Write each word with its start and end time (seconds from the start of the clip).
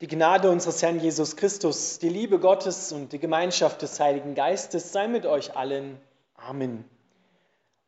Die 0.00 0.06
Gnade 0.06 0.50
unseres 0.50 0.82
Herrn 0.82 0.98
Jesus 0.98 1.36
Christus, 1.36 1.98
die 1.98 2.08
Liebe 2.08 2.38
Gottes 2.38 2.90
und 2.90 3.12
die 3.12 3.18
Gemeinschaft 3.18 3.82
des 3.82 4.00
Heiligen 4.00 4.34
Geistes 4.34 4.92
sei 4.92 5.08
mit 5.08 5.26
euch 5.26 5.56
allen. 5.56 6.00
Amen. 6.36 6.86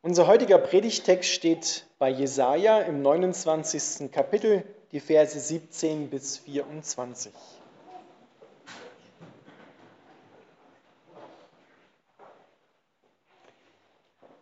Unser 0.03 0.27
heutiger 0.27 0.59
Predigtext 0.59 1.31
steht 1.31 1.87
bei 1.97 2.11
Jesaja 2.11 2.81
im 2.81 3.01
29. 3.01 4.11
Kapitel, 4.11 4.63
die 4.91 4.99
Verse 4.99 5.39
17 5.39 6.11
bis 6.11 6.37
24. 6.37 7.33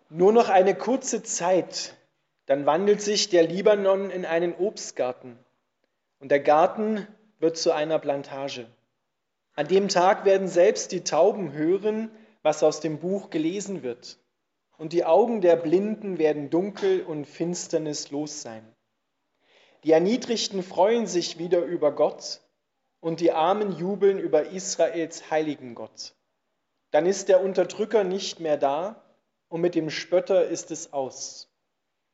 Nur 0.09 0.33
noch 0.33 0.49
eine 0.49 0.75
kurze 0.75 1.23
Zeit, 1.23 1.95
dann 2.47 2.65
wandelt 2.65 3.01
sich 3.01 3.29
der 3.29 3.43
Libanon 3.43 4.09
in 4.09 4.25
einen 4.25 4.53
Obstgarten 4.55 5.39
und 6.19 6.31
der 6.31 6.41
Garten 6.41 7.07
wird 7.41 7.57
zu 7.57 7.71
einer 7.71 7.99
Plantage. 7.99 8.67
An 9.55 9.67
dem 9.67 9.89
Tag 9.89 10.23
werden 10.25 10.47
selbst 10.47 10.91
die 10.91 11.03
Tauben 11.03 11.51
hören, 11.51 12.09
was 12.41 12.63
aus 12.63 12.79
dem 12.79 12.99
Buch 12.99 13.29
gelesen 13.29 13.83
wird. 13.83 14.17
Und 14.77 14.93
die 14.93 15.05
Augen 15.05 15.41
der 15.41 15.55
Blinden 15.57 16.17
werden 16.17 16.49
dunkel 16.49 17.03
und 17.03 17.25
finsternislos 17.25 18.41
sein. 18.41 18.63
Die 19.83 19.91
Erniedrigten 19.91 20.63
freuen 20.63 21.07
sich 21.07 21.37
wieder 21.37 21.63
über 21.63 21.91
Gott 21.91 22.41
und 22.99 23.19
die 23.19 23.31
Armen 23.31 23.77
jubeln 23.77 24.19
über 24.19 24.49
Israels 24.49 25.29
heiligen 25.29 25.75
Gott. 25.75 26.13
Dann 26.91 27.05
ist 27.05 27.29
der 27.29 27.41
Unterdrücker 27.43 28.03
nicht 28.03 28.39
mehr 28.39 28.57
da 28.57 29.03
und 29.49 29.61
mit 29.61 29.75
dem 29.75 29.89
Spötter 29.89 30.45
ist 30.45 30.71
es 30.71 30.93
aus. 30.93 31.49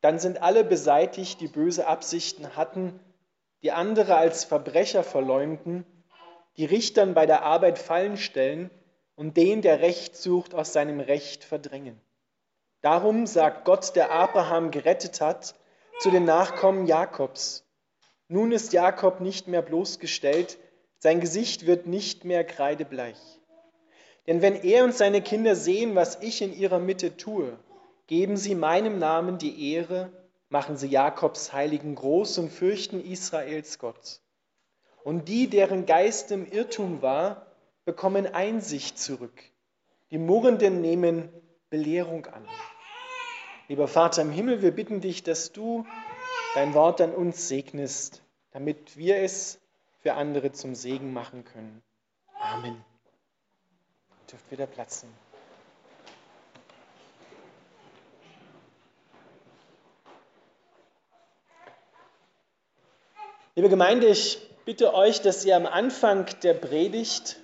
Dann 0.00 0.18
sind 0.18 0.40
alle 0.42 0.64
beseitigt, 0.64 1.40
die 1.40 1.48
böse 1.48 1.86
Absichten 1.86 2.56
hatten 2.56 2.98
die 3.62 3.72
andere 3.72 4.16
als 4.16 4.44
Verbrecher 4.44 5.02
verleumden, 5.02 5.84
die 6.56 6.64
Richtern 6.64 7.14
bei 7.14 7.26
der 7.26 7.42
Arbeit 7.42 7.78
Fallen 7.78 8.16
stellen 8.16 8.70
und 9.14 9.36
den, 9.36 9.62
der 9.62 9.80
Recht 9.80 10.16
sucht, 10.16 10.54
aus 10.54 10.72
seinem 10.72 11.00
Recht 11.00 11.44
verdrängen. 11.44 12.00
Darum 12.80 13.26
sagt 13.26 13.64
Gott, 13.64 13.96
der 13.96 14.12
Abraham 14.12 14.70
gerettet 14.70 15.20
hat, 15.20 15.54
zu 15.98 16.10
den 16.10 16.24
Nachkommen 16.24 16.86
Jakobs. 16.86 17.64
Nun 18.28 18.52
ist 18.52 18.72
Jakob 18.72 19.20
nicht 19.20 19.48
mehr 19.48 19.62
bloßgestellt, 19.62 20.58
sein 20.98 21.20
Gesicht 21.20 21.66
wird 21.66 21.86
nicht 21.86 22.24
mehr 22.24 22.44
kreidebleich. 22.44 23.18
Denn 24.26 24.42
wenn 24.42 24.62
er 24.62 24.84
und 24.84 24.94
seine 24.94 25.22
Kinder 25.22 25.56
sehen, 25.56 25.94
was 25.94 26.20
ich 26.20 26.42
in 26.42 26.52
ihrer 26.52 26.78
Mitte 26.78 27.16
tue, 27.16 27.58
geben 28.06 28.36
sie 28.36 28.54
meinem 28.54 28.98
Namen 28.98 29.38
die 29.38 29.72
Ehre 29.72 30.12
machen 30.50 30.76
sie 30.76 30.88
Jakobs 30.88 31.52
Heiligen 31.52 31.94
groß 31.94 32.38
und 32.38 32.50
fürchten 32.50 33.00
Israels 33.04 33.78
Gott. 33.78 34.20
Und 35.04 35.28
die, 35.28 35.48
deren 35.48 35.86
Geist 35.86 36.30
im 36.30 36.46
Irrtum 36.50 37.02
war, 37.02 37.46
bekommen 37.84 38.26
Einsicht 38.26 38.98
zurück. 38.98 39.42
Die 40.10 40.18
Murrenden 40.18 40.80
nehmen 40.80 41.28
Belehrung 41.70 42.26
an. 42.26 42.46
Lieber 43.68 43.88
Vater 43.88 44.22
im 44.22 44.30
Himmel, 44.30 44.62
wir 44.62 44.70
bitten 44.70 45.00
dich, 45.00 45.22
dass 45.22 45.52
du 45.52 45.86
dein 46.54 46.74
Wort 46.74 47.00
an 47.00 47.14
uns 47.14 47.48
segnest, 47.48 48.22
damit 48.52 48.96
wir 48.96 49.18
es 49.18 49.60
für 50.00 50.14
andere 50.14 50.52
zum 50.52 50.74
Segen 50.74 51.12
machen 51.12 51.44
können. 51.44 51.82
Amen. 52.40 52.82
Dürft 54.30 54.50
wieder 54.50 54.66
Platz 54.66 55.02
nehmen. 55.02 55.27
Liebe 63.58 63.70
Gemeinde, 63.70 64.06
ich 64.06 64.38
bitte 64.64 64.94
euch, 64.94 65.20
dass 65.20 65.44
ihr 65.44 65.56
am 65.56 65.66
Anfang 65.66 66.26
der 66.44 66.54
Predigt 66.54 67.40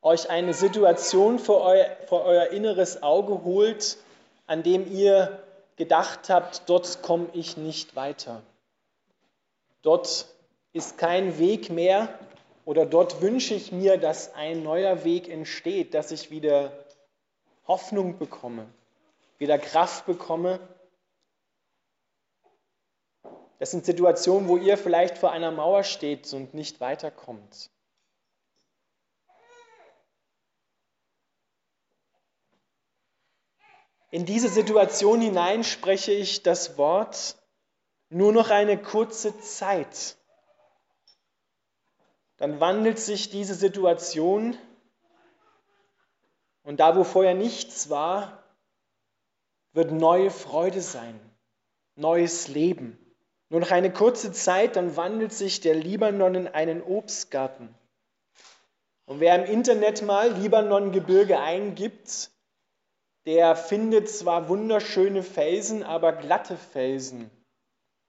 euch 0.00 0.30
eine 0.30 0.54
Situation 0.54 1.38
vor 1.38 1.60
euer, 1.60 1.94
vor 2.06 2.24
euer 2.24 2.46
inneres 2.52 3.02
Auge 3.02 3.44
holt, 3.44 3.98
an 4.46 4.62
dem 4.62 4.90
ihr 4.90 5.42
gedacht 5.76 6.30
habt, 6.30 6.62
dort 6.70 7.02
komme 7.02 7.26
ich 7.34 7.58
nicht 7.58 7.94
weiter. 7.96 8.40
Dort 9.82 10.24
ist 10.72 10.96
kein 10.96 11.38
Weg 11.38 11.68
mehr 11.68 12.08
oder 12.64 12.86
dort 12.86 13.20
wünsche 13.20 13.52
ich 13.52 13.72
mir, 13.72 13.98
dass 13.98 14.34
ein 14.34 14.62
neuer 14.62 15.04
Weg 15.04 15.28
entsteht, 15.28 15.92
dass 15.92 16.12
ich 16.12 16.30
wieder 16.30 16.72
Hoffnung 17.68 18.16
bekomme, 18.16 18.64
wieder 19.36 19.58
Kraft 19.58 20.06
bekomme 20.06 20.60
das 23.62 23.70
sind 23.70 23.86
Situationen, 23.86 24.48
wo 24.48 24.56
ihr 24.56 24.76
vielleicht 24.76 25.18
vor 25.18 25.30
einer 25.30 25.52
Mauer 25.52 25.84
steht 25.84 26.32
und 26.32 26.52
nicht 26.52 26.80
weiterkommt. 26.80 27.70
In 34.10 34.26
diese 34.26 34.48
Situation 34.48 35.20
hinein 35.20 35.62
spreche 35.62 36.10
ich 36.10 36.42
das 36.42 36.76
Wort 36.76 37.36
nur 38.08 38.32
noch 38.32 38.50
eine 38.50 38.82
kurze 38.82 39.38
Zeit. 39.38 40.16
Dann 42.38 42.58
wandelt 42.58 42.98
sich 42.98 43.30
diese 43.30 43.54
Situation 43.54 44.58
und 46.64 46.80
da, 46.80 46.96
wo 46.96 47.04
vorher 47.04 47.34
nichts 47.34 47.90
war, 47.90 48.42
wird 49.72 49.92
neue 49.92 50.32
Freude 50.32 50.80
sein, 50.80 51.20
neues 51.94 52.48
Leben. 52.48 52.98
Nur 53.52 53.60
noch 53.60 53.70
eine 53.70 53.92
kurze 53.92 54.32
Zeit, 54.32 54.76
dann 54.76 54.96
wandelt 54.96 55.34
sich 55.34 55.60
der 55.60 55.74
Libanon 55.74 56.34
in 56.34 56.48
einen 56.48 56.82
Obstgarten. 56.82 57.68
Und 59.04 59.20
wer 59.20 59.44
im 59.44 59.44
Internet 59.44 60.00
mal 60.00 60.32
Libanon-Gebirge 60.32 61.38
eingibt, 61.38 62.30
der 63.26 63.54
findet 63.54 64.08
zwar 64.08 64.48
wunderschöne 64.48 65.22
Felsen, 65.22 65.82
aber 65.82 66.14
glatte 66.14 66.56
Felsen, 66.56 67.30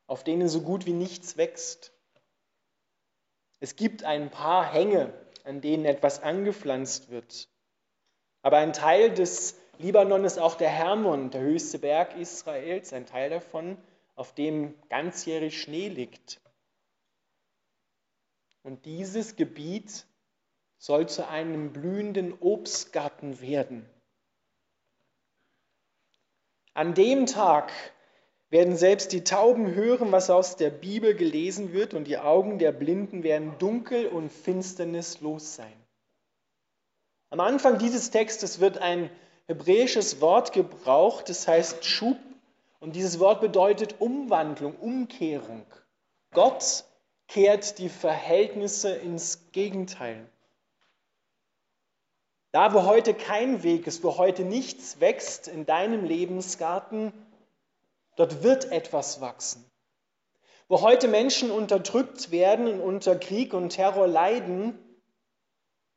auf 0.07 0.23
denen 0.23 0.47
so 0.47 0.61
gut 0.61 0.85
wie 0.85 0.93
nichts 0.93 1.35
wächst. 1.35 1.91
Es 3.59 3.75
gibt 3.75 4.05
ein 4.05 4.31
paar 4.31 4.71
Hänge, 4.71 5.11
an 5.43 5.59
denen 5.59 5.83
etwas 5.83 6.23
angepflanzt 6.23 7.09
wird. 7.09 7.49
Aber 8.43 8.59
ein 8.59 8.71
Teil 8.71 9.13
des 9.13 9.57
Libanon 9.77 10.23
ist 10.23 10.39
auch 10.39 10.55
der 10.55 10.69
Hermon, 10.69 11.31
der 11.31 11.41
höchste 11.41 11.79
Berg 11.79 12.15
Israels, 12.15 12.93
ein 12.93 13.05
Teil 13.05 13.29
davon 13.29 13.77
auf 14.15 14.33
dem 14.33 14.75
ganzjährig 14.89 15.61
Schnee 15.61 15.89
liegt. 15.89 16.41
Und 18.63 18.85
dieses 18.85 19.35
Gebiet 19.35 20.05
soll 20.77 21.07
zu 21.09 21.27
einem 21.27 21.73
blühenden 21.73 22.33
Obstgarten 22.39 23.41
werden. 23.41 23.89
An 26.73 26.93
dem 26.93 27.25
Tag 27.25 27.71
werden 28.49 28.75
selbst 28.77 29.11
die 29.13 29.23
Tauben 29.23 29.73
hören, 29.73 30.11
was 30.11 30.29
aus 30.29 30.57
der 30.57 30.69
Bibel 30.69 31.15
gelesen 31.15 31.73
wird, 31.73 31.93
und 31.93 32.05
die 32.05 32.17
Augen 32.17 32.59
der 32.59 32.71
Blinden 32.71 33.23
werden 33.23 33.57
dunkel 33.57 34.07
und 34.07 34.31
finsternislos 34.31 35.55
sein. 35.55 35.73
Am 37.29 37.39
Anfang 37.39 37.79
dieses 37.79 38.11
Textes 38.11 38.59
wird 38.59 38.77
ein 38.77 39.09
hebräisches 39.47 40.21
Wort 40.21 40.53
gebraucht, 40.53 41.29
das 41.29 41.47
heißt 41.47 41.83
Schub 41.83 42.17
und 42.83 42.97
dieses 42.97 43.17
Wort 43.21 43.39
bedeutet 43.39 44.01
Umwandlung, 44.01 44.75
Umkehrung. 44.75 45.65
Gott 46.31 46.83
kehrt 47.29 47.79
die 47.79 47.87
Verhältnisse 47.87 48.93
ins 48.93 49.53
Gegenteil. 49.53 50.29
Da, 52.51 52.73
wo 52.73 52.85
heute 52.85 53.13
kein 53.13 53.63
Weg 53.63 53.87
ist, 53.87 54.03
wo 54.03 54.17
heute 54.17 54.43
nichts 54.43 54.99
wächst 54.99 55.47
in 55.47 55.65
deinem 55.65 56.03
Lebensgarten, 56.03 57.13
dort 58.17 58.43
wird 58.43 58.69
etwas 58.69 59.21
wachsen. 59.21 59.63
Wo 60.67 60.81
heute 60.81 61.07
Menschen 61.07 61.51
unterdrückt 61.51 62.31
werden 62.31 62.67
und 62.67 62.81
unter 62.81 63.15
Krieg 63.15 63.53
und 63.53 63.69
Terror 63.69 64.07
leiden, 64.07 64.77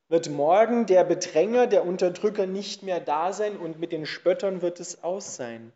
wird 0.06 0.30
morgen 0.30 0.86
der 0.86 1.02
Bedränger, 1.02 1.66
der 1.66 1.84
Unterdrücker 1.84 2.46
nicht 2.46 2.84
mehr 2.84 3.00
da 3.00 3.32
sein 3.32 3.56
und 3.56 3.80
mit 3.80 3.90
den 3.90 4.06
Spöttern 4.06 4.62
wird 4.62 4.78
es 4.78 5.02
aus 5.02 5.34
sein. 5.34 5.72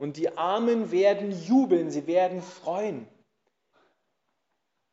Und 0.00 0.16
die 0.16 0.38
Armen 0.38 0.92
werden 0.92 1.30
jubeln, 1.30 1.90
sie 1.90 2.06
werden 2.06 2.40
freuen. 2.40 3.06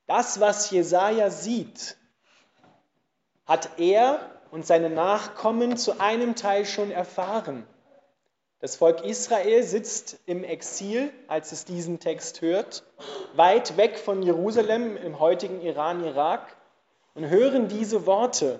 Das, 0.05 0.41
was 0.41 0.69
Jesaja 0.69 1.29
sieht, 1.29 1.95
hat 3.45 3.79
er 3.79 4.19
und 4.51 4.65
seine 4.65 4.89
Nachkommen 4.89 5.77
zu 5.77 6.01
einem 6.01 6.35
Teil 6.35 6.65
schon 6.65 6.91
erfahren. 6.91 7.65
Das 8.59 8.75
Volk 8.75 9.05
Israel 9.05 9.63
sitzt 9.63 10.19
im 10.25 10.43
Exil, 10.43 11.13
als 11.29 11.53
es 11.53 11.63
diesen 11.63 12.01
Text 12.01 12.41
hört, 12.41 12.83
weit 13.33 13.77
weg 13.77 13.97
von 13.99 14.21
Jerusalem 14.23 14.97
im 14.97 15.19
heutigen 15.19 15.61
Iran, 15.61 16.03
Irak 16.03 16.57
und 17.13 17.29
hören 17.29 17.69
diese 17.69 18.05
Worte 18.05 18.59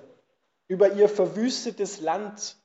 über 0.69 0.93
ihr 0.93 1.09
verwüstetes 1.09 1.99
Land. 1.99 2.55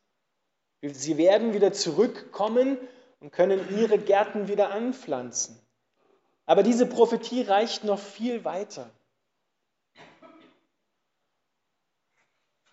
Sie 0.82 1.16
werden 1.16 1.52
wieder 1.52 1.72
zurückkommen 1.72 2.78
und 3.22 3.30
können 3.30 3.78
ihre 3.78 3.98
Gärten 3.98 4.48
wieder 4.48 4.70
anpflanzen. 4.70 5.56
Aber 6.44 6.64
diese 6.64 6.86
Prophetie 6.86 7.42
reicht 7.42 7.84
noch 7.84 8.00
viel 8.00 8.44
weiter. 8.44 8.90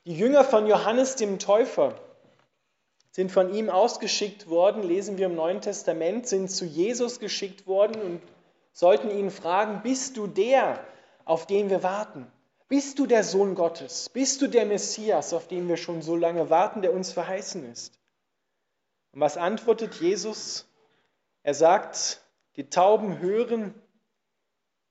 Die 0.06 0.18
Jünger 0.18 0.44
von 0.44 0.66
Johannes 0.66 1.16
dem 1.18 1.38
Täufer 1.38 1.94
sind 3.12 3.31
von 3.31 3.54
ihm 3.54 3.69
ausgeschickt 3.69 4.50
worden, 4.50 4.81
lesen 4.81 5.19
wir 5.19 5.28
im 5.28 5.36
Neuen 5.36 5.62
Testament, 5.62 6.28
sind 6.28 6.50
zu 6.50 6.66
Jesus 6.66 7.19
geschickt 7.19 7.68
worden 7.68 8.02
und 8.02 8.22
sollten 8.74 9.12
ihn 9.12 9.30
fragen, 9.30 9.81
bist 9.84 10.18
du 10.18 10.25
der, 10.25 10.84
auf 11.25 11.45
den 11.45 11.69
wir 11.69 11.84
warten? 11.84 12.25
Bist 12.68 12.98
du 12.98 13.06
der 13.06 13.24
Sohn 13.24 13.54
Gottes? 13.54 14.10
Bist 14.10 14.42
du 14.42 14.48
der 14.48 14.66
Messias, 14.66 15.34
auf 15.34 15.48
den 15.48 15.68
wir 15.68 15.78
schon 15.78 16.02
so 16.02 16.16
lange 16.16 16.50
warten, 16.50 16.81
der 16.81 16.94
uns 16.94 17.12
verheißen 17.12 17.72
ist? 17.72 17.99
Und 19.11 19.21
was 19.21 19.38
antwortet 19.38 19.95
Jesus? 19.95 20.67
Er 21.44 21.53
sagt, 21.53 22.21
die 22.56 22.69
Tauben 22.69 23.19
hören, 23.19 23.73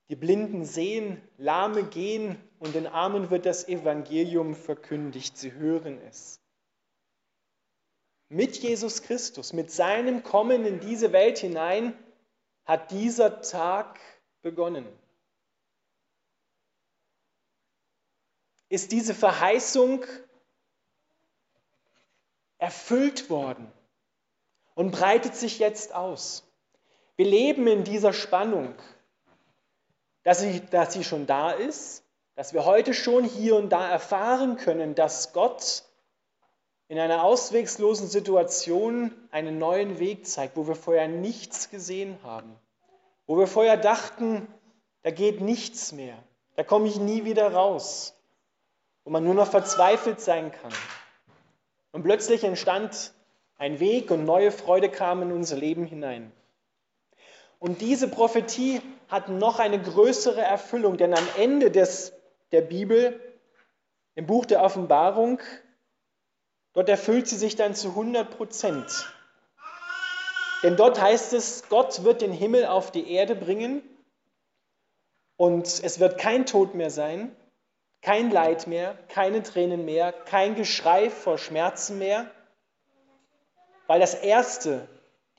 die 0.09 0.15
Blinden 0.15 0.65
sehen, 0.65 1.21
Lahme 1.37 1.83
gehen 1.83 2.37
und 2.57 2.75
den 2.75 2.87
Armen 2.87 3.29
wird 3.29 3.45
das 3.45 3.67
Evangelium 3.67 4.55
verkündigt. 4.55 5.37
Sie 5.37 5.53
hören 5.53 5.99
es. 6.07 6.41
Mit 8.27 8.57
Jesus 8.57 9.01
Christus, 9.03 9.53
mit 9.53 9.71
seinem 9.71 10.23
Kommen 10.23 10.65
in 10.65 10.79
diese 10.79 11.11
Welt 11.13 11.39
hinein, 11.39 11.97
hat 12.65 12.91
dieser 12.91 13.41
Tag 13.41 13.99
begonnen. 14.41 14.85
Ist 18.67 18.91
diese 18.91 19.15
Verheißung 19.15 20.05
erfüllt 22.59 23.29
worden 23.31 23.71
und 24.79 24.91
breitet 24.91 25.35
sich 25.35 25.59
jetzt 25.59 25.93
aus. 25.93 26.49
Wir 27.17 27.25
leben 27.25 27.67
in 27.67 27.83
dieser 27.83 28.13
Spannung, 28.13 28.73
dass 30.23 30.39
sie, 30.39 30.61
dass 30.71 30.93
sie 30.93 31.03
schon 31.03 31.27
da 31.27 31.51
ist, 31.51 32.05
dass 32.35 32.53
wir 32.53 32.63
heute 32.63 32.93
schon 32.93 33.25
hier 33.25 33.57
und 33.57 33.71
da 33.71 33.89
erfahren 33.89 34.55
können, 34.55 34.95
dass 34.95 35.33
Gott 35.33 35.83
in 36.87 36.97
einer 36.97 37.25
auswegslosen 37.25 38.07
Situation 38.07 39.13
einen 39.31 39.59
neuen 39.59 39.99
Weg 39.99 40.25
zeigt, 40.25 40.55
wo 40.55 40.65
wir 40.65 40.75
vorher 40.75 41.09
nichts 41.09 41.69
gesehen 41.69 42.17
haben, 42.23 42.55
wo 43.27 43.37
wir 43.37 43.47
vorher 43.47 43.75
dachten, 43.75 44.47
da 45.01 45.11
geht 45.11 45.41
nichts 45.41 45.91
mehr, 45.91 46.15
da 46.55 46.63
komme 46.63 46.87
ich 46.87 46.95
nie 46.95 47.25
wieder 47.25 47.51
raus, 47.51 48.15
wo 49.03 49.11
man 49.11 49.25
nur 49.25 49.33
noch 49.33 49.51
verzweifelt 49.51 50.21
sein 50.21 50.53
kann. 50.53 50.71
Und 51.91 52.03
plötzlich 52.03 52.45
entstand 52.45 53.11
ein 53.59 53.79
Weg 53.79 54.09
und 54.09 54.25
neue 54.25 54.51
Freude 54.51 54.89
kam 54.89 55.21
in 55.21 55.31
unser 55.31 55.57
Leben 55.57 55.85
hinein. 55.85 56.31
Und 57.59 57.81
diese 57.81 58.07
Prophetie 58.07 58.81
hat 59.09 59.27
noch 59.27 59.59
eine 59.59 59.81
größere 59.81 60.41
Erfüllung, 60.41 60.97
denn 60.97 61.13
am 61.13 61.27
Ende 61.37 61.69
des, 61.69 62.13
der 62.53 62.61
Bibel, 62.61 63.19
im 64.15 64.25
Buch 64.25 64.45
der 64.45 64.63
Offenbarung, 64.63 65.41
dort 66.73 66.87
erfüllt 66.87 67.27
sie 67.27 67.35
sich 67.35 67.57
dann 67.57 67.75
zu 67.75 67.89
100 67.89 68.29
Prozent. 68.35 69.13
Denn 70.63 70.77
dort 70.77 71.01
heißt 71.01 71.33
es, 71.33 71.67
Gott 71.67 72.03
wird 72.03 72.21
den 72.21 72.31
Himmel 72.31 72.65
auf 72.65 72.91
die 72.91 73.11
Erde 73.11 73.35
bringen 73.35 73.81
und 75.35 75.65
es 75.65 75.99
wird 75.99 76.17
kein 76.17 76.45
Tod 76.45 76.75
mehr 76.75 76.89
sein, 76.89 77.35
kein 78.01 78.31
Leid 78.31 78.67
mehr, 78.67 78.97
keine 79.09 79.43
Tränen 79.43 79.83
mehr, 79.83 80.13
kein 80.13 80.55
Geschrei 80.55 81.09
vor 81.09 81.37
Schmerzen 81.37 81.97
mehr, 81.97 82.31
weil 83.89 83.99
das 83.99 84.13
Erste, 84.13 84.87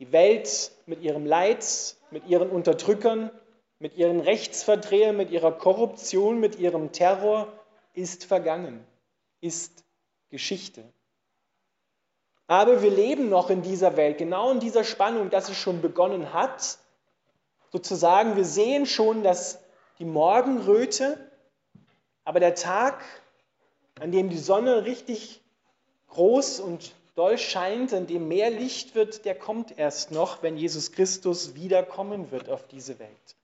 die 0.01 0.11
Welt 0.11 0.73
mit 0.85 1.03
ihrem 1.03 1.25
Leid, 1.25 1.95
mit 2.11 2.27
ihren 2.27 2.51
Unterdrückern, 2.51 3.31
mit 3.79 3.95
ihren 3.95 4.19
Rechtsverdrehern, 4.19 5.17
mit 5.17 5.31
ihrer 5.31 5.53
Korruption, 5.53 6.41
mit 6.41 6.59
ihrem 6.59 6.91
Terror, 6.91 7.47
ist 7.95 8.25
vergangen, 8.25 8.85
ist 9.41 9.85
Geschichte. 10.31 10.83
Aber 12.49 12.83
wir 12.83 12.91
leben 12.91 13.29
noch 13.29 13.51
in 13.51 13.63
dieser 13.63 13.97
Welt, 13.97 14.19
genau 14.19 14.51
in 14.51 14.59
dieser 14.59 14.83
Spannung, 14.83 15.31
dass 15.31 15.49
es 15.49 15.57
schon 15.57 15.81
begonnen 15.81 16.33
hat. 16.33 16.79
Sozusagen, 17.71 18.35
wir 18.35 18.45
sehen 18.45 18.85
schon, 18.85 19.23
dass 19.23 19.63
die 20.01 20.05
Morgenröte, 20.05 21.31
aber 22.25 22.41
der 22.41 22.57
Tag, 22.57 23.01
an 24.01 24.11
dem 24.11 24.29
die 24.29 24.39
Sonne 24.39 24.87
richtig 24.87 25.41
groß 26.09 26.59
und 26.59 26.97
doll 27.21 27.37
scheint, 27.37 27.93
in 27.93 28.07
dem 28.07 28.29
mehr 28.29 28.49
Licht 28.49 28.95
wird, 28.95 29.27
der 29.27 29.35
kommt 29.35 29.79
erst 29.79 30.11
noch, 30.11 30.43
wenn 30.43 30.57
Jesus 30.57 30.91
Christus 30.91 31.55
wiederkommen 31.55 32.31
wird 32.31 32.49
auf 32.49 32.67
diese 32.67 32.99
Welt. 32.99 33.37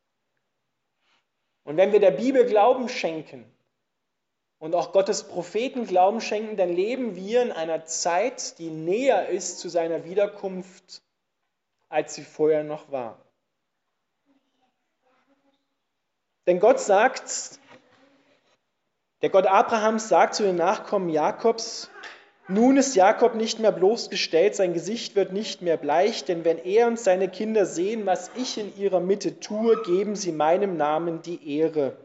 Und 1.63 1.77
wenn 1.77 1.93
wir 1.93 2.01
der 2.01 2.13
Bibel 2.13 2.47
Glauben 2.47 2.89
schenken 2.89 3.45
und 4.59 4.75
auch 4.75 4.93
Gottes 4.93 5.25
Propheten 5.25 5.87
Glauben 5.87 6.23
schenken, 6.23 6.57
dann 6.57 6.73
leben 6.73 7.17
wir 7.17 7.43
in 7.43 7.53
einer 7.53 7.85
Zeit, 7.85 8.59
die 8.59 8.71
näher 8.71 9.29
ist 9.29 9.59
zu 9.59 9.69
seiner 9.69 10.07
Wiederkunft, 10.07 11.03
als 11.91 12.15
sie 12.15 12.25
vorher 12.25 12.65
noch 12.65 12.91
war. 12.91 13.21
Denn 16.47 16.61
Gott 16.61 16.81
sagt, 16.81 17.61
der 19.21 19.29
Gott 19.29 19.47
Abrahams 19.47 20.09
sagt 20.09 20.35
zu 20.35 20.45
den 20.45 20.57
Nachkommen 20.57 21.11
Jakobs, 21.11 21.91
nun 22.49 22.77
ist 22.77 22.95
Jakob 22.95 23.35
nicht 23.35 23.59
mehr 23.59 23.73
bloßgestellt, 23.73 24.55
sein 24.55 24.73
Gesicht 24.73 25.17
wird 25.17 25.33
nicht 25.33 25.63
mehr 25.63 25.77
bleich, 25.77 26.25
denn 26.25 26.45
wenn 26.45 26.59
er 26.59 26.87
und 26.87 26.99
seine 26.99 27.29
Kinder 27.29 27.67
sehen, 27.67 28.07
was 28.07 28.31
ich 28.37 28.59
in 28.59 28.77
ihrer 28.79 29.01
Mitte 29.01 29.41
tue, 29.41 29.83
geben 29.83 30.15
sie 30.17 30.33
meinem 30.33 30.77
Namen 30.77 31.23
die 31.23 31.59
Ehre 31.59 31.97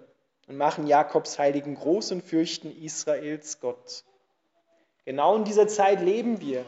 und 0.48 0.58
machen 0.58 0.88
Jakobs 0.88 1.38
Heiligen 1.38 1.76
groß 1.76 2.12
und 2.14 2.24
fürchten 2.24 2.76
Israels 2.82 3.60
Gott. 3.60 4.04
Genau 5.06 5.36
in 5.36 5.44
dieser 5.44 5.68
Zeit 5.68 6.02
leben 6.02 6.42
wir. 6.42 6.66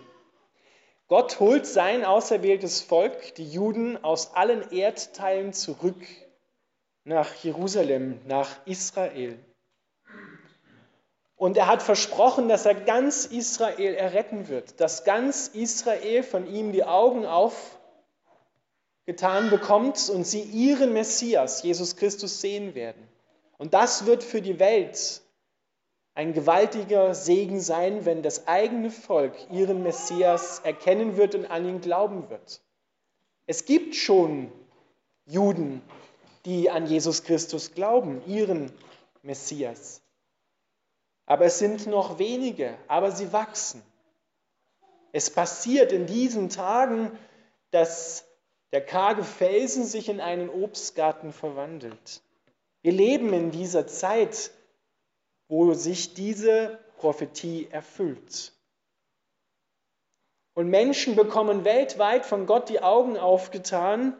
Gott 1.08 1.40
holt 1.40 1.66
sein 1.66 2.06
auserwähltes 2.06 2.81
Volk, 2.81 3.36
die 3.36 3.48
Juden, 3.48 4.04
aus 4.04 4.36
allen 4.36 4.72
Erdteilen 4.72 5.54
zurück 5.54 6.02
nach 7.04 7.34
Jerusalem, 7.36 8.20
nach 8.25 8.50
Israel. 8.66 9.38
Und 11.36 11.58
er 11.58 11.68
hat 11.68 11.82
versprochen, 11.82 12.48
dass 12.48 12.66
er 12.66 12.76
ganz 12.76 13.26
Israel 13.26 13.96
erretten 13.96 14.48
wird, 14.48 14.80
dass 14.80 15.04
ganz 15.04 15.48
Israel 15.48 16.24
von 16.24 16.48
ihm 16.48 16.72
die 16.72 16.84
Augen 16.84 17.26
aufgetan 17.26 17.80
bekommt 19.50 20.10
und 20.10 20.26
sie 20.26 20.42
ihren 20.42 20.94
Messias, 20.94 21.64
Jesus 21.64 21.96
Christus, 21.96 22.40
sehen 22.40 22.76
werden. 22.76 23.08
Und 23.58 23.74
das 23.74 24.06
wird 24.06 24.24
für 24.24 24.42
die 24.42 24.60
Welt 24.60 25.22
ein 26.16 26.34
gewaltiger 26.34 27.16
Segen 27.16 27.60
sein, 27.60 28.06
wenn 28.06 28.22
das 28.22 28.48
eigene 28.48 28.92
Volk 28.92 29.36
ihren 29.52 29.82
Messias 29.82 30.60
erkennen 30.60 31.18
wird 31.18 31.34
und 31.34 31.46
an 31.48 31.66
ihn 31.66 31.82
glauben 31.82 32.30
wird. 32.30 32.62
Es 33.48 33.66
gibt 33.66 33.96
schon 33.96 34.52
Juden, 35.25 35.82
die 36.46 36.70
an 36.70 36.86
Jesus 36.86 37.24
Christus 37.24 37.74
glauben, 37.74 38.22
ihren 38.28 38.72
Messias. 39.24 40.02
Aber 41.25 41.46
es 41.46 41.60
sind 41.60 41.88
noch 41.88 42.20
wenige, 42.20 42.77
aber 42.88 43.12
sie 43.12 43.32
wachsen. 43.32 43.82
Es 45.12 45.30
passiert 45.30 45.92
in 45.92 46.06
diesen 46.06 46.50
Tagen, 46.50 47.18
dass 47.72 48.25
der 48.72 48.84
karge 48.84 49.24
Felsen 49.24 49.86
sich 49.86 50.10
in 50.10 50.20
einen 50.20 50.50
Obstgarten 50.50 51.32
verwandelt. 51.32 52.22
Wir 52.82 52.92
leben 52.92 53.32
in 53.32 53.51
dieser 53.51 53.88
Zeit, 53.88 54.51
wo 55.48 55.74
sich 55.74 56.15
diese 56.15 56.80
Prophetie 56.98 57.68
erfüllt. 57.72 58.51
Und 60.56 60.70
Menschen 60.70 61.15
bekommen 61.15 61.63
weltweit 61.63 62.25
von 62.25 62.46
Gott 62.46 62.70
die 62.70 62.82
Augen 62.82 63.18
aufgetan, 63.18 64.15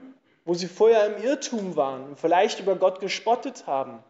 wo 0.46 0.54
sie 0.54 0.68
vorher 0.68 1.16
im 1.16 1.24
Irrtum 1.24 1.76
waren 1.76 2.10
und 2.10 2.20
vielleicht 2.20 2.60
über 2.60 2.76
Gott 2.76 3.00
gespottet 3.00 3.68
haben 3.68 4.04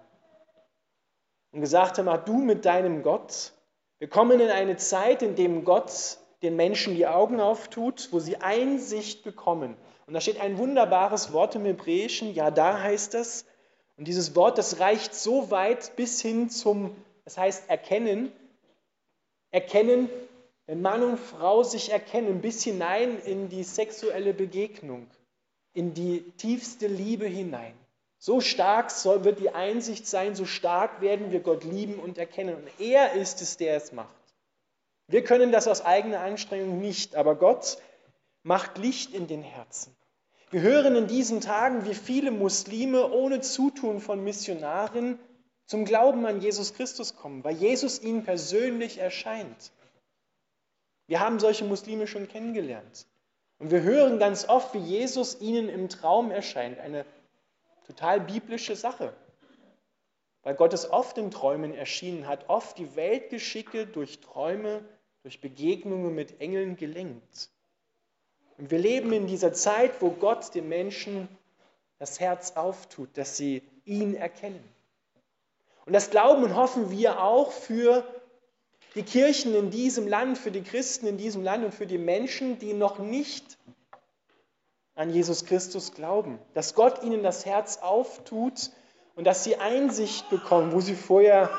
und 1.54 1.62
gesagt 1.62 1.98
haben, 1.98 2.10
ach 2.10 2.26
du 2.26 2.40
mit 2.40 2.66
deinem 2.66 3.04
Gott. 3.04 3.54
Wir 4.00 4.10
kommen 4.10 4.40
in 4.42 4.50
eine 4.50 4.76
Zeit, 4.76 5.22
in 5.22 5.36
dem 5.36 5.64
Gott 5.64 6.18
den 6.42 6.58
Menschen 6.58 6.96
die 6.96 7.08
Augen 7.08 7.40
auftut, 7.40 8.10
wo 8.12 8.20
sie 8.20 8.38
Einsicht 8.38 9.24
bekommen. 9.24 9.78
Und 10.06 10.14
da 10.14 10.20
steht 10.20 10.42
ein 10.42 10.58
wunderbares 10.58 11.32
Wort 11.32 11.56
im 11.56 11.64
Hebräischen, 11.64 12.34
ja, 12.34 12.52
da 12.52 12.82
heißt 12.82 13.14
das. 13.14 13.46
Und 13.96 14.08
dieses 14.08 14.36
Wort, 14.36 14.58
das 14.58 14.80
reicht 14.80 15.16
so 15.16 15.52
weit 15.52 15.96
bis 15.96 16.22
hin 16.22 16.50
zum, 16.50 16.96
das 17.24 17.38
heißt 17.38 17.70
erkennen. 17.70 18.32
Erkennen, 19.52 20.10
wenn 20.66 20.82
Mann 20.82 21.04
und 21.04 21.20
Frau 21.20 21.64
sich 21.64 21.92
erkennen, 21.92 22.42
bis 22.42 22.64
hinein 22.64 23.20
in 23.20 23.50
die 23.50 23.64
sexuelle 23.64 24.34
Begegnung, 24.34 25.08
in 25.74 25.94
die 25.94 26.24
tiefste 26.38 26.88
Liebe 26.88 27.28
hinein. 27.28 27.76
So 28.26 28.40
stark 28.40 28.90
soll, 28.90 29.26
wird 29.26 29.42
die 29.42 29.50
Einsicht 29.50 30.08
sein, 30.08 30.34
so 30.34 30.46
stark 30.46 31.02
werden 31.02 31.34
wir 31.34 31.42
Gott 31.42 31.66
lieben 31.66 32.00
und 32.00 32.18
erkennen. 32.18 32.56
Und 32.56 32.70
er 32.80 33.16
ist 33.16 33.42
es, 33.42 33.58
der 33.58 33.76
es 33.76 33.92
macht. 33.92 34.16
Wir 35.10 35.26
können 35.26 35.52
das 35.52 35.68
aus 35.68 35.84
eigener 35.84 36.22
Anstrengung 36.22 36.80
nicht, 36.80 37.18
aber 37.18 37.36
Gott 37.36 37.80
macht 38.44 38.78
Licht 38.78 39.14
in 39.14 39.28
den 39.28 39.42
Herzen. 39.42 39.94
Wir 40.52 40.62
hören 40.62 40.96
in 40.96 41.08
diesen 41.08 41.42
Tagen, 41.42 41.84
wie 41.84 41.94
viele 41.94 42.32
Muslime 42.32 43.12
ohne 43.12 43.42
Zutun 43.42 44.00
von 44.00 44.24
Missionaren 44.24 45.20
zum 45.66 45.84
Glauben 45.84 46.26
an 46.26 46.40
Jesus 46.40 46.76
Christus 46.76 47.18
kommen, 47.18 47.44
weil 47.44 47.58
Jesus 47.58 48.02
ihnen 48.02 48.24
persönlich 48.24 49.00
erscheint. 49.00 49.74
Wir 51.08 51.20
haben 51.20 51.42
solche 51.42 51.66
Muslime 51.66 52.08
schon 52.08 52.30
kennengelernt. 52.30 53.06
Und 53.60 53.70
wir 53.70 53.82
hören 53.82 54.18
ganz 54.18 54.48
oft, 54.48 54.74
wie 54.76 54.80
Jesus 54.80 55.42
ihnen 55.42 55.68
im 55.68 55.90
Traum 55.90 56.32
erscheint. 56.32 56.80
Eine 56.80 57.06
total 57.88 58.20
biblische 58.22 58.76
Sache. 58.76 59.14
Weil 60.44 60.56
Gott 60.56 60.74
es 60.74 60.90
oft 60.90 61.18
in 61.18 61.32
Träumen 61.32 61.74
erschienen 61.74 62.28
hat, 62.28 62.50
oft 62.50 62.78
die 62.78 62.96
Weltgeschicke 62.96 63.88
durch 63.88 64.20
Träume, 64.20 64.84
durch 65.22 65.40
Begegnungen 65.40 66.14
mit 66.14 66.42
Engeln 66.42 66.76
gelenkt. 66.76 67.50
Und 68.58 68.70
wir 68.70 68.80
leben 68.80 69.14
in 69.14 69.28
dieser 69.28 69.54
Zeit, 69.54 70.02
wo 70.02 70.12
Gott 70.12 70.54
den 70.54 70.68
Menschen 70.68 71.28
das 71.98 72.20
Herz 72.20 72.52
auftut, 72.52 73.18
dass 73.18 73.38
sie 73.38 73.62
ihn 73.86 74.16
erkennen. 74.16 74.64
Und 75.86 75.94
das 75.94 76.10
glauben 76.10 76.44
und 76.44 76.56
hoffen 76.56 76.92
wir 76.92 77.22
auch 77.22 77.52
für 77.52 78.06
die 78.96 79.04
Kirchen 79.04 79.56
in 79.56 79.72
diesem 79.72 80.08
Land, 80.08 80.38
für 80.38 80.52
die 80.52 80.62
Christen 80.62 81.08
in 81.08 81.18
diesem 81.18 81.44
Land 81.44 81.66
und 81.66 81.74
für 81.74 81.88
die 81.88 81.98
Menschen, 81.98 82.60
die 82.60 82.74
noch 82.74 83.00
nicht 83.00 83.58
an 84.96 85.10
Jesus 85.10 85.46
Christus 85.46 85.94
glauben. 85.94 86.40
Dass 86.54 86.76
Gott 86.76 87.04
ihnen 87.04 87.24
das 87.24 87.46
Herz 87.46 87.80
auftut 87.82 88.72
und 89.16 89.26
dass 89.26 89.44
sie 89.44 89.58
Einsicht 89.58 90.30
bekommen, 90.30 90.72
wo 90.72 90.82
sie 90.82 90.96
vorher 90.96 91.50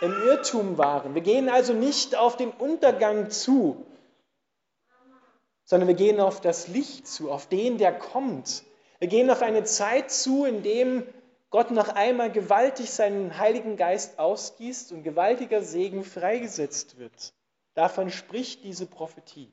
im 0.00 0.12
Irrtum 0.26 0.78
waren. 0.78 1.14
Wir 1.14 1.22
gehen 1.22 1.48
also 1.48 1.72
nicht 1.72 2.16
auf 2.16 2.36
den 2.36 2.50
Untergang 2.50 3.30
zu, 3.30 3.86
sondern 5.64 5.88
wir 5.88 5.94
gehen 5.94 6.20
auf 6.20 6.40
das 6.40 6.68
Licht 6.68 7.06
zu, 7.06 7.30
auf 7.30 7.46
den, 7.46 7.78
der 7.78 7.96
kommt. 7.96 8.64
Wir 8.98 9.08
gehen 9.08 9.30
auf 9.30 9.42
eine 9.42 9.64
Zeit 9.64 10.10
zu, 10.10 10.44
in 10.44 10.62
dem 10.62 11.04
Gott 11.50 11.70
noch 11.70 11.88
einmal 11.88 12.32
gewaltig 12.32 12.90
seinen 12.90 13.38
Heiligen 13.38 13.76
Geist 13.76 14.18
ausgießt 14.18 14.90
und 14.92 15.02
gewaltiger 15.02 15.62
Segen 15.62 16.02
freigesetzt 16.02 16.98
wird. 16.98 17.34
Davon 17.74 18.10
spricht 18.10 18.64
diese 18.64 18.86
Prophetie. 18.86 19.52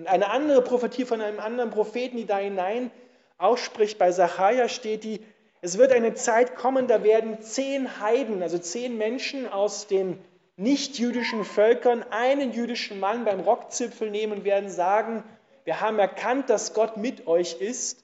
Und 0.00 0.06
eine 0.06 0.30
andere 0.30 0.62
Prophetie 0.62 1.04
von 1.04 1.20
einem 1.20 1.40
anderen 1.40 1.68
Propheten, 1.68 2.16
die 2.16 2.24
da 2.24 2.38
hinein 2.38 2.90
ausspricht, 3.36 3.98
bei 3.98 4.10
Sacharja 4.10 4.70
steht 4.70 5.04
die, 5.04 5.20
es 5.60 5.76
wird 5.76 5.92
eine 5.92 6.14
Zeit 6.14 6.56
kommen, 6.56 6.86
da 6.86 7.02
werden 7.02 7.42
zehn 7.42 8.00
Heiden, 8.00 8.42
also 8.42 8.56
zehn 8.56 8.96
Menschen 8.96 9.46
aus 9.46 9.88
den 9.88 10.18
nicht-jüdischen 10.56 11.44
Völkern, 11.44 12.02
einen 12.08 12.52
jüdischen 12.52 12.98
Mann 12.98 13.26
beim 13.26 13.40
Rockzipfel 13.40 14.10
nehmen 14.10 14.38
und 14.38 14.44
werden 14.44 14.70
sagen, 14.70 15.22
wir 15.64 15.82
haben 15.82 15.98
erkannt, 15.98 16.48
dass 16.48 16.72
Gott 16.72 16.96
mit 16.96 17.26
euch 17.26 17.60
ist, 17.60 18.02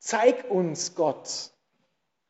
zeig 0.00 0.50
uns 0.50 0.96
Gott. 0.96 1.52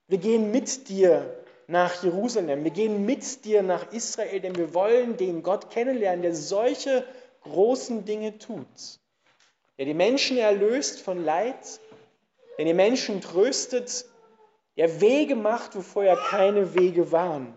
Wir 0.09 0.19
gehen 0.19 0.50
mit 0.50 0.90
dir 0.90 1.42
nach 1.69 2.02
Jerusalem, 2.02 2.64
wir 2.64 2.71
gehen 2.71 3.07
mit 3.07 3.47
dir 3.47 3.62
nach 3.62 3.92
Israel, 3.92 4.40
denn 4.40 4.57
wir 4.57 4.75
wollen 4.75 5.16
den 5.16 5.42
Gott 5.42 5.71
kennenlernen, 5.71 6.21
der 6.21 6.35
solche 6.35 7.02
großen 7.40 8.04
Dinge 8.04 8.38
tut, 8.38 9.00
der 9.78 9.87
die 9.87 9.94
Menschen 9.94 10.38
erlöst 10.38 11.00
von 11.00 11.25
Leid, 11.25 11.80
der 12.59 12.64
die 12.64 12.75
Menschen 12.75 13.20
tröstet 13.20 14.04
der 14.76 15.00
Wege 15.00 15.37
macht, 15.37 15.76
wo 15.76 15.82
vorher 15.82 16.16
keine 16.16 16.75
Wege 16.75 17.12
waren. 17.12 17.54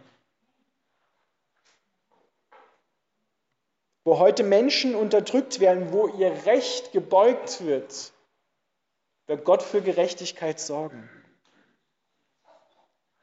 Wo 4.04 4.20
heute 4.20 4.44
Menschen 4.44 4.96
unterdrückt 4.96 5.62
werden, 5.62 5.94
wo 5.94 6.08
ihr 6.08 6.46
Recht 6.46 6.92
gebeugt 6.92 7.64
wird, 7.66 8.12
wird 9.28 9.46
Gott 9.46 9.64
für 9.64 9.82
Gerechtigkeit 9.82 10.60
sorgen. 10.60 11.10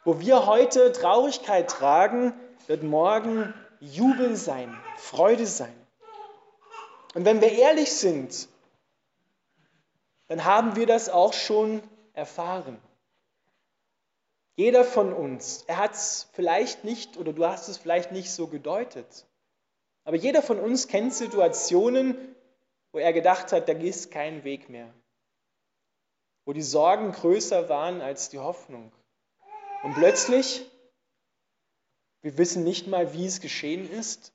Wo 0.05 0.19
wir 0.21 0.47
heute 0.47 0.93
Traurigkeit 0.93 1.69
tragen, 1.69 2.33
wird 2.67 2.83
morgen 2.83 3.53
Jubel 3.81 4.35
sein, 4.35 4.75
Freude 4.97 5.45
sein. 5.45 5.75
Und 7.15 7.25
wenn 7.25 7.41
wir 7.41 7.53
ehrlich 7.53 7.93
sind, 7.93 8.49
dann 10.29 10.45
haben 10.45 10.77
wir 10.77 10.87
das 10.87 11.09
auch 11.09 11.33
schon 11.33 11.83
erfahren. 12.13 12.81
Jeder 14.55 14.85
von 14.85 15.13
uns, 15.13 15.65
er 15.67 15.79
hat 15.79 15.95
es 15.95 16.29
vielleicht 16.33 16.85
nicht 16.85 17.17
oder 17.17 17.33
du 17.33 17.47
hast 17.47 17.69
es 17.69 17.79
vielleicht 17.79 18.13
nicht 18.13 18.31
so 18.31 18.47
gedeutet, 18.47 19.27
aber 20.05 20.17
jeder 20.17 20.43
von 20.43 20.61
uns 20.61 20.87
kennt 20.87 21.15
Situationen, 21.15 22.17
wo 22.93 22.99
er 22.99 23.13
gedacht 23.13 23.53
hat, 23.53 23.69
da 23.69 23.73
ist 23.73 24.11
kein 24.11 24.45
Weg 24.45 24.69
mehr, 24.69 24.93
wo 26.45 26.53
die 26.53 26.63
Sorgen 26.63 27.13
größer 27.13 27.69
waren 27.69 28.01
als 28.01 28.29
die 28.29 28.39
Hoffnung. 28.39 28.93
Und 29.83 29.95
plötzlich, 29.95 30.69
wir 32.23 32.37
wissen 32.37 32.65
nicht 32.65 32.87
mal, 32.87 33.15
wie 33.15 33.27
es 33.27 33.41
geschehen 33.41 33.91
ist, 33.91 34.33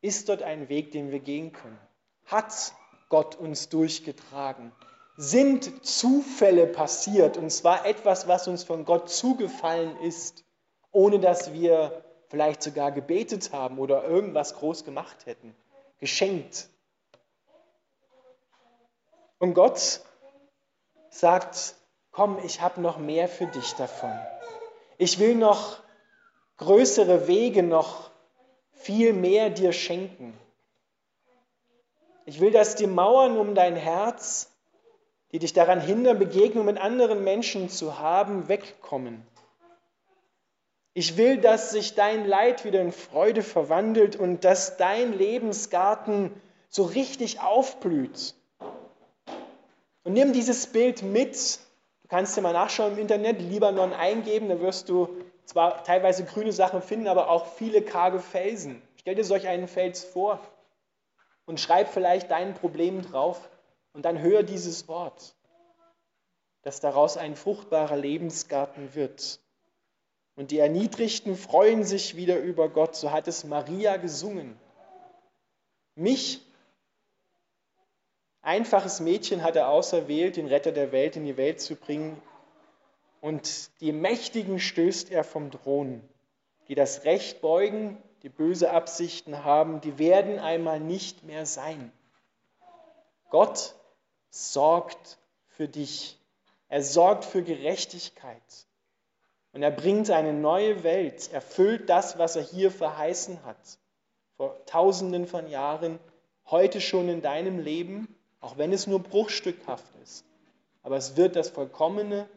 ist 0.00 0.28
dort 0.28 0.42
ein 0.42 0.68
Weg, 0.68 0.90
den 0.90 1.10
wir 1.10 1.20
gehen 1.20 1.52
können. 1.52 1.78
Hat 2.26 2.72
Gott 3.08 3.36
uns 3.36 3.68
durchgetragen? 3.68 4.72
sind 5.16 5.84
Zufälle 5.86 6.66
passiert, 6.66 7.36
und 7.36 7.50
zwar 7.50 7.86
etwas, 7.86 8.28
was 8.28 8.48
uns 8.48 8.64
von 8.64 8.84
Gott 8.84 9.10
zugefallen 9.10 9.96
ist, 10.00 10.44
ohne 10.90 11.20
dass 11.20 11.52
wir 11.52 12.04
vielleicht 12.28 12.62
sogar 12.62 12.92
gebetet 12.92 13.52
haben 13.52 13.78
oder 13.78 14.04
irgendwas 14.04 14.54
groß 14.54 14.84
gemacht 14.84 15.26
hätten. 15.26 15.54
Geschenkt. 15.98 16.68
Und 19.38 19.54
Gott 19.54 20.00
sagt, 21.10 21.74
komm, 22.10 22.38
ich 22.44 22.60
habe 22.60 22.80
noch 22.80 22.98
mehr 22.98 23.28
für 23.28 23.46
dich 23.46 23.74
davon. 23.74 24.12
Ich 24.98 25.18
will 25.18 25.34
noch 25.34 25.78
größere 26.56 27.26
Wege, 27.26 27.62
noch 27.62 28.10
viel 28.72 29.12
mehr 29.12 29.50
dir 29.50 29.72
schenken. 29.72 30.36
Ich 32.24 32.40
will, 32.40 32.50
dass 32.50 32.74
die 32.76 32.86
Mauern 32.86 33.36
um 33.36 33.54
dein 33.54 33.76
Herz 33.76 34.52
die 35.32 35.38
dich 35.38 35.54
daran 35.54 35.80
hindern, 35.80 36.18
Begegnungen 36.18 36.74
mit 36.74 36.82
anderen 36.82 37.24
Menschen 37.24 37.70
zu 37.70 37.98
haben, 37.98 38.48
wegkommen. 38.48 39.26
Ich 40.94 41.16
will, 41.16 41.38
dass 41.38 41.70
sich 41.70 41.94
dein 41.94 42.26
Leid 42.26 42.66
wieder 42.66 42.82
in 42.82 42.92
Freude 42.92 43.42
verwandelt 43.42 44.14
und 44.14 44.44
dass 44.44 44.76
dein 44.76 45.16
Lebensgarten 45.16 46.30
so 46.68 46.82
richtig 46.82 47.40
aufblüht. 47.40 48.34
Und 50.04 50.12
nimm 50.12 50.34
dieses 50.34 50.66
Bild 50.66 51.02
mit. 51.02 51.58
Du 52.02 52.08
kannst 52.08 52.36
dir 52.36 52.42
mal 52.42 52.52
nachschauen 52.52 52.92
im 52.92 52.98
Internet, 52.98 53.40
Libanon 53.40 53.94
eingeben, 53.94 54.50
da 54.50 54.60
wirst 54.60 54.90
du 54.90 55.08
zwar 55.46 55.82
teilweise 55.82 56.24
grüne 56.24 56.52
Sachen 56.52 56.82
finden, 56.82 57.08
aber 57.08 57.30
auch 57.30 57.46
viele 57.46 57.80
karge 57.80 58.18
Felsen. 58.18 58.82
Stell 58.98 59.14
dir 59.14 59.24
solch 59.24 59.48
einen 59.48 59.66
Fels 59.66 60.04
vor 60.04 60.40
und 61.52 61.60
schreib 61.60 61.88
vielleicht 61.92 62.30
dein 62.30 62.54
Problem 62.54 63.02
drauf. 63.02 63.50
Und 63.92 64.06
dann 64.06 64.18
hör 64.22 64.42
dieses 64.42 64.88
Wort, 64.88 65.34
dass 66.62 66.80
daraus 66.80 67.18
ein 67.18 67.36
fruchtbarer 67.36 67.98
Lebensgarten 67.98 68.94
wird. 68.94 69.38
Und 70.34 70.50
die 70.50 70.58
Erniedrigten 70.58 71.36
freuen 71.36 71.84
sich 71.84 72.16
wieder 72.16 72.38
über 72.38 72.70
Gott, 72.70 72.96
so 72.96 73.10
hat 73.10 73.28
es 73.28 73.44
Maria 73.44 73.98
gesungen. 73.98 74.58
Mich, 75.94 76.40
einfaches 78.40 79.00
Mädchen, 79.00 79.42
hat 79.42 79.54
er 79.54 79.68
auserwählt, 79.68 80.38
den 80.38 80.46
Retter 80.46 80.72
der 80.72 80.90
Welt 80.90 81.16
in 81.16 81.26
die 81.26 81.36
Welt 81.36 81.60
zu 81.60 81.76
bringen. 81.76 82.18
Und 83.20 83.78
die 83.82 83.92
Mächtigen 83.92 84.58
stößt 84.58 85.10
er 85.10 85.22
vom 85.22 85.50
Thron, 85.50 86.00
die 86.68 86.74
das 86.74 87.04
Recht 87.04 87.42
beugen, 87.42 88.02
die 88.22 88.28
böse 88.28 88.70
Absichten 88.70 89.44
haben, 89.44 89.80
die 89.80 89.98
werden 89.98 90.38
einmal 90.38 90.78
nicht 90.80 91.24
mehr 91.24 91.44
sein. 91.44 91.92
Gott 93.30 93.74
sorgt 94.30 95.18
für 95.48 95.68
dich. 95.68 96.18
Er 96.68 96.82
sorgt 96.82 97.24
für 97.24 97.42
Gerechtigkeit. 97.42 98.42
Und 99.52 99.62
er 99.62 99.70
bringt 99.70 100.10
eine 100.10 100.32
neue 100.32 100.82
Welt, 100.82 101.30
erfüllt 101.32 101.90
das, 101.90 102.18
was 102.18 102.36
er 102.36 102.42
hier 102.42 102.70
verheißen 102.70 103.44
hat. 103.44 103.78
Vor 104.36 104.64
tausenden 104.64 105.26
von 105.26 105.48
Jahren, 105.48 105.98
heute 106.46 106.80
schon 106.80 107.08
in 107.08 107.20
deinem 107.20 107.58
Leben, 107.58 108.14
auch 108.40 108.56
wenn 108.56 108.72
es 108.72 108.86
nur 108.86 109.00
bruchstückhaft 109.00 109.84
ist. 110.02 110.24
Aber 110.82 110.96
es 110.96 111.16
wird 111.16 111.36
das 111.36 111.50
Vollkommene 111.50 112.28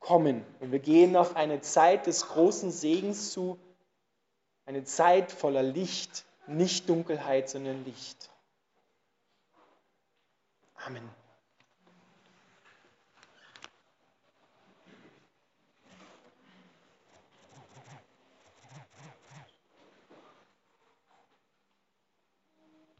kommen. 0.00 0.44
Und 0.60 0.72
wir 0.72 0.78
gehen 0.78 1.16
auf 1.16 1.36
eine 1.36 1.60
Zeit 1.60 2.06
des 2.06 2.28
großen 2.28 2.70
Segens 2.70 3.32
zu, 3.32 3.58
eine 4.66 4.84
Zeit 4.84 5.32
voller 5.32 5.62
Licht, 5.62 6.24
nicht 6.46 6.88
Dunkelheit, 6.88 7.48
sondern 7.48 7.84
Licht. 7.84 8.30
Amen. 10.86 11.08